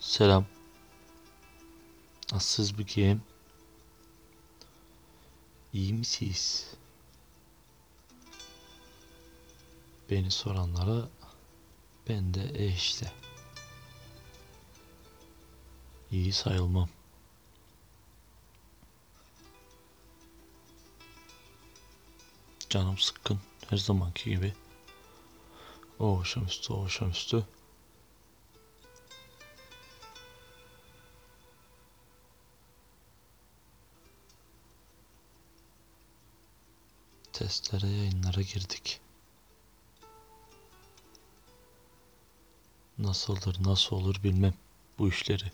[0.00, 0.46] Selam.
[2.32, 3.22] Nasılsınız bakayım?
[5.72, 6.74] İyi misiniz?
[10.10, 11.08] Beni soranlara
[12.08, 13.12] ben de e işte.
[16.10, 16.88] İyi sayılmam.
[22.70, 23.40] Canım sıkkın
[23.70, 24.54] her zamanki gibi.
[25.98, 27.46] O akşamüstü, o akşamüstü.
[37.40, 39.00] Testlere yayınlara girdik.
[42.98, 44.54] Nasıldır, nasıl olur bilmem
[44.98, 45.52] bu işleri.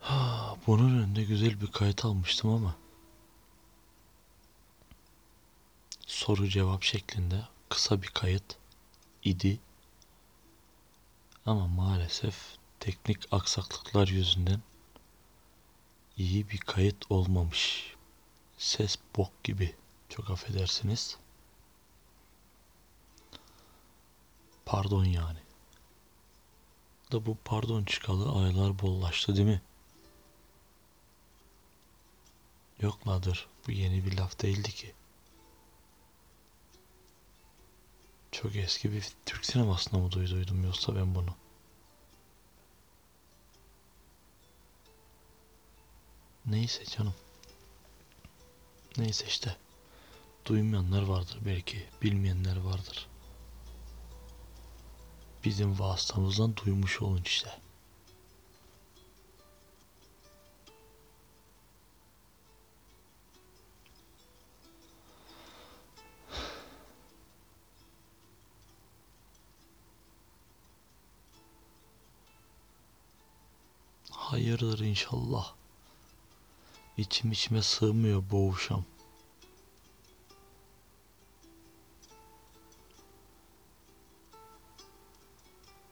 [0.00, 2.76] Ha, bunun önünde güzel bir kayıt almıştım ama
[6.06, 8.56] soru cevap şeklinde kısa bir kayıt
[9.24, 9.60] idi.
[11.46, 12.36] Ama maalesef
[12.80, 14.60] teknik aksaklıklar yüzünden
[16.16, 17.92] iyi bir kayıt olmamış.
[18.62, 19.74] Ses bok gibi.
[20.08, 21.16] Çok affedersiniz.
[24.66, 25.38] Pardon yani.
[27.12, 29.62] Da bu pardon çıkalı aylar bollaştı değil mi?
[32.80, 33.48] Yok ladır.
[33.66, 34.94] Bu yeni bir laf değildi ki.
[38.32, 41.34] Çok eski bir Türk sinemasında mı duyduydum yoksa ben bunu?
[46.46, 47.14] Neyse canım.
[48.98, 49.56] Neyse işte.
[50.46, 51.86] Duymayanlar vardır belki.
[52.02, 53.08] Bilmeyenler vardır.
[55.44, 57.50] Bizim vasıtamızdan duymuş olun işte.
[74.10, 75.61] Hayırdır inşallah.
[76.96, 78.84] İçim içime sığmıyor boğuşam.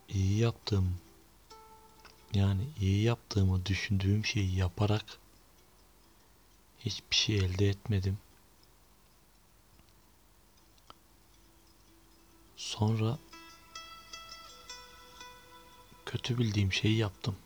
[0.08, 0.96] İyi yaptığım
[2.34, 5.04] yani iyi yaptığımı düşündüğüm şeyi yaparak
[6.78, 8.18] hiçbir şey elde etmedim.
[12.56, 13.18] Sonra
[16.06, 17.36] kötü bildiğim şeyi yaptım.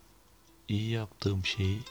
[0.67, 1.81] İyi yaptığım şeyi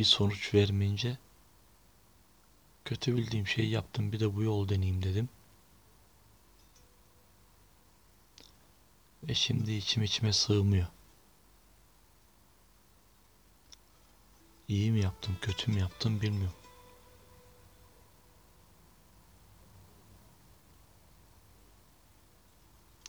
[0.00, 1.18] bir sonuç vermeyince
[2.84, 5.28] kötü bildiğim şeyi yaptım bir de bu yol deneyeyim dedim.
[9.22, 10.86] Ve şimdi içim içime sığmıyor.
[14.68, 16.58] İyi mi yaptım, kötü mü yaptım bilmiyorum.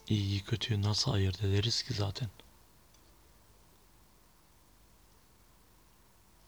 [0.08, 2.28] İyiyi kötüyü nasıl ayırt ederiz ki zaten?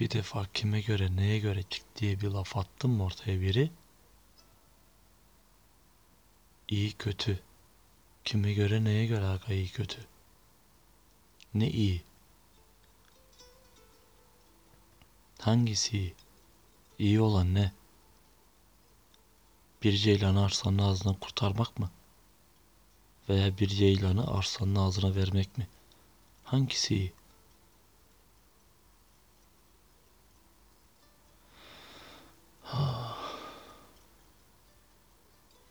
[0.01, 3.71] Bir defa kime göre neye göre çık diye bir laf attım mı ortaya biri?
[6.69, 7.43] İyi kötü.
[8.25, 10.07] Kime göre neye göre aga iyi kötü?
[11.55, 12.03] Ne iyi?
[15.39, 16.15] Hangisi iyi?
[16.99, 17.73] İyi olan ne?
[19.83, 21.91] Bir ceylanı arsanın ağzından kurtarmak mı?
[23.29, 25.69] Veya bir ceylanı arsanın ağzına vermek mi?
[26.45, 27.13] Hangisi iyi?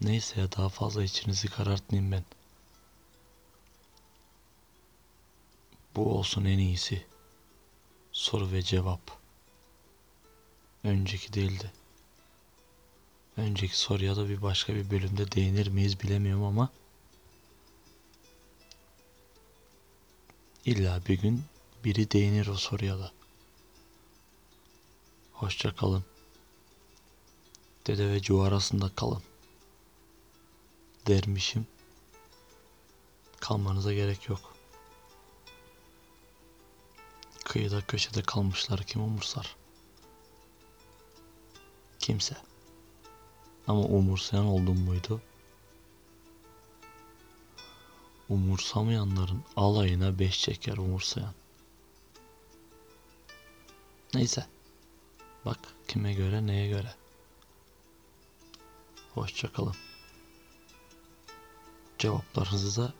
[0.03, 2.23] Neyse ya daha fazla içinizi karartmayayım ben.
[5.95, 7.05] Bu olsun en iyisi.
[8.11, 9.01] Soru ve cevap.
[10.83, 11.71] Önceki değildi.
[13.37, 16.69] Önceki soruya da bir başka bir bölümde değinir miyiz bilemiyorum ama
[20.65, 21.43] illa bir gün
[21.85, 23.11] biri değinir o soruya da.
[25.33, 26.03] Hoşça kalın.
[27.87, 29.23] Dede ve Cu arasında kalın.
[31.07, 31.67] Dermişim.
[33.39, 34.53] Kalmanıza gerek yok.
[37.45, 39.55] Kıyıda köşede kalmışlar kim umursar?
[41.99, 42.37] Kimse.
[43.67, 45.21] Ama umursayan oldum muydu?
[48.29, 51.33] Umursamayanların alayına beş çeker umursayan.
[54.13, 54.45] Neyse.
[55.45, 56.95] Bak kime göre neye göre.
[59.13, 59.75] Hoşçakalın.
[62.03, 62.93] Cevaplarınızı da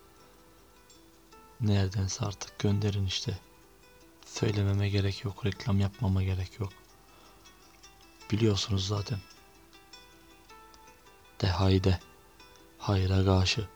[1.62, 3.40] neredense artık gönderin işte.
[4.26, 6.74] Söylememe gerek yok, reklam yapmama gerek yok.
[8.32, 9.20] Biliyorsunuz zaten.
[11.42, 12.00] De haydi.
[12.78, 13.68] hayra karşı